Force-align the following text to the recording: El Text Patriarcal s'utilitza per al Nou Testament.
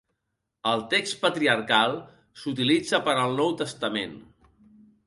El 0.69 0.81
Text 0.93 1.17
Patriarcal 1.25 1.93
s'utilitza 2.45 3.05
per 3.11 3.17
al 3.27 3.39
Nou 3.43 3.57
Testament. 3.63 4.21